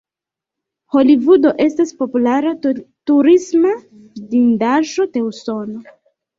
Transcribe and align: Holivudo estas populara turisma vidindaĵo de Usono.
Holivudo 0.95 1.51
estas 1.65 1.91
populara 1.99 2.55
turisma 3.11 3.77
vidindaĵo 3.93 5.11
de 5.15 5.27
Usono. 5.31 5.89